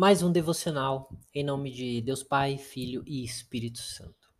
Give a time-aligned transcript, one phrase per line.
[0.00, 4.32] mais um devocional em nome de Deus Pai, Filho e Espírito Santo.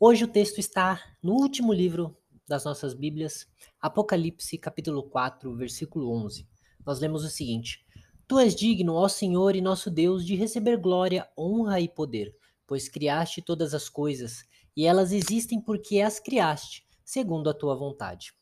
[0.00, 3.46] Hoje o texto está no último livro das nossas Bíblias,
[3.80, 6.48] Apocalipse, capítulo 4, versículo 11.
[6.84, 7.86] Nós lemos o seguinte:
[8.26, 12.36] Tu és digno, ó Senhor e nosso Deus, de receber glória, honra e poder,
[12.66, 14.42] pois criaste todas as coisas,
[14.76, 18.32] e elas existem porque as criaste, segundo a tua vontade.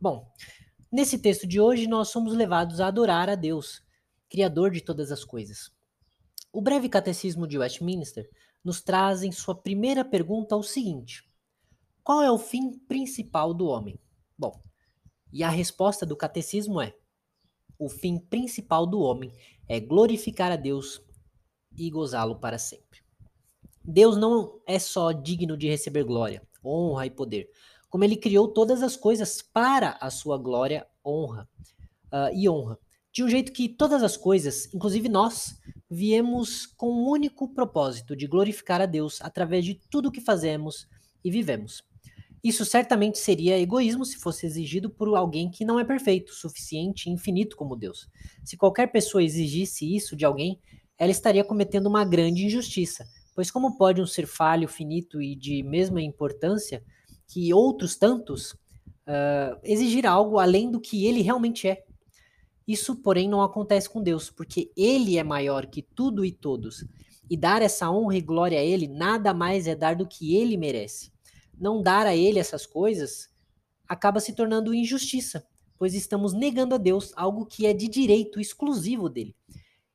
[0.00, 0.26] Bom,
[0.90, 3.82] nesse texto de hoje nós somos levados a adorar a Deus,
[4.32, 5.70] Criador de todas as coisas.
[6.52, 8.28] O breve catecismo de Westminster
[8.62, 11.24] nos traz em sua primeira pergunta o seguinte:
[12.04, 13.98] Qual é o fim principal do homem?
[14.36, 14.62] Bom,
[15.32, 16.94] e a resposta do catecismo é:
[17.78, 19.32] O fim principal do homem
[19.66, 21.00] é glorificar a Deus
[21.74, 23.00] e gozá-lo para sempre.
[23.82, 27.48] Deus não é só digno de receber glória, honra e poder,
[27.88, 31.48] como ele criou todas as coisas para a sua glória, honra
[32.12, 32.78] uh, e honra
[33.12, 35.54] de um jeito que todas as coisas, inclusive nós,
[35.92, 40.88] viemos com um único propósito de glorificar a Deus através de tudo que fazemos
[41.22, 41.84] e vivemos.
[42.42, 47.12] Isso certamente seria egoísmo se fosse exigido por alguém que não é perfeito, suficiente e
[47.12, 48.08] infinito como Deus.
[48.42, 50.58] Se qualquer pessoa exigisse isso de alguém,
[50.96, 55.62] ela estaria cometendo uma grande injustiça, pois como pode um ser falho, finito e de
[55.62, 56.82] mesma importância
[57.28, 61.84] que outros tantos uh, exigir algo além do que ele realmente é?
[62.72, 66.86] Isso, porém, não acontece com Deus, porque Ele é maior que tudo e todos.
[67.28, 70.56] E dar essa honra e glória a Ele nada mais é dar do que Ele
[70.56, 71.12] merece.
[71.54, 73.28] Não dar a Ele essas coisas
[73.86, 79.06] acaba se tornando injustiça, pois estamos negando a Deus algo que é de direito exclusivo
[79.10, 79.36] dele.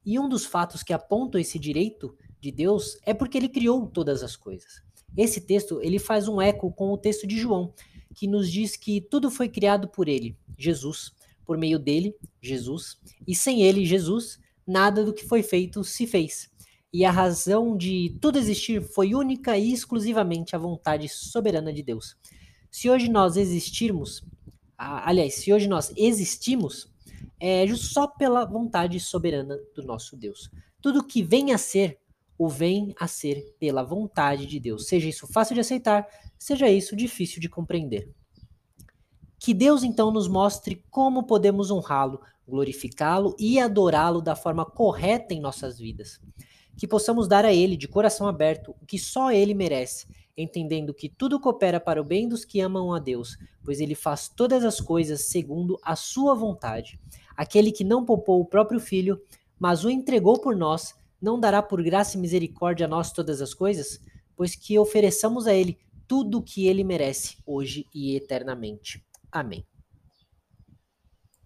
[0.06, 4.22] E um dos fatos que apontam esse direito de Deus é porque ele criou todas
[4.22, 4.84] as coisas.
[5.18, 7.74] Esse texto ele faz um eco com o texto de João,
[8.14, 11.12] que nos diz que tudo foi criado por ele, Jesus,
[11.48, 16.50] por meio dele, Jesus, e sem ele, Jesus, nada do que foi feito se fez.
[16.94, 22.18] E a razão de tudo existir foi única e exclusivamente a vontade soberana de Deus.
[22.70, 24.24] Se hoje nós existirmos,
[24.78, 26.92] aliás, se hoje nós existimos,
[27.40, 30.52] é só pela vontade soberana do nosso Deus.
[30.82, 31.98] Tudo que vem a ser,
[32.38, 34.88] o vem a ser pela vontade de Deus.
[34.88, 36.06] Seja isso fácil de aceitar,
[36.38, 38.10] seja isso difícil de compreender.
[39.48, 45.40] Que Deus então nos mostre como podemos honrá-lo, glorificá-lo e adorá-lo da forma correta em
[45.40, 46.20] nossas vidas.
[46.76, 50.06] Que possamos dar a Ele, de coração aberto, o que só Ele merece,
[50.36, 54.28] entendendo que tudo coopera para o bem dos que amam a Deus, pois Ele faz
[54.28, 57.00] todas as coisas segundo a Sua vontade.
[57.34, 59.18] Aquele que não poupou o próprio Filho,
[59.58, 63.54] mas o entregou por nós, não dará por graça e misericórdia a nós todas as
[63.54, 64.02] coisas?
[64.36, 69.07] Pois que ofereçamos a Ele tudo o que Ele merece, hoje e eternamente.
[69.32, 69.66] Amém.